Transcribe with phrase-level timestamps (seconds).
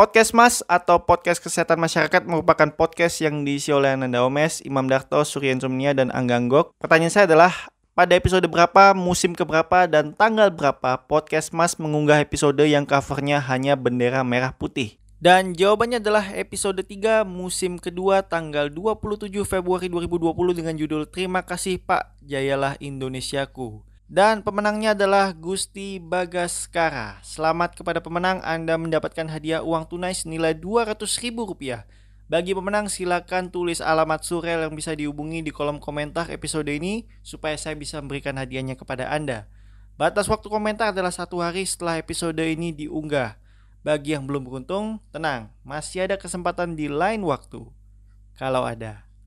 [0.00, 5.20] Podcast Mas atau Podcast Kesehatan Masyarakat merupakan podcast yang diisi oleh Ananda Omes, Imam Darto,
[5.28, 6.72] Surya Insomnia, dan Angganggok.
[6.80, 7.52] Pertanyaan saya adalah,
[7.92, 13.76] pada episode berapa, musim keberapa, dan tanggal berapa Podcast Mas mengunggah episode yang covernya hanya
[13.76, 14.96] bendera merah putih?
[15.20, 21.76] Dan jawabannya adalah episode 3 musim kedua tanggal 27 Februari 2020 dengan judul Terima kasih
[21.76, 23.89] Pak, Jayalah Indonesiaku.
[24.10, 27.22] Dan pemenangnya adalah Gusti Bagaskara.
[27.22, 31.30] Selamat kepada pemenang, Anda mendapatkan hadiah uang tunai senilai Rp200.000.
[32.26, 37.54] Bagi pemenang silakan tulis alamat surel yang bisa dihubungi di kolom komentar episode ini supaya
[37.54, 39.46] saya bisa memberikan hadiahnya kepada Anda.
[39.94, 43.38] Batas waktu komentar adalah satu hari setelah episode ini diunggah.
[43.86, 47.62] Bagi yang belum beruntung, tenang, masih ada kesempatan di lain waktu.
[48.34, 49.09] Kalau ada.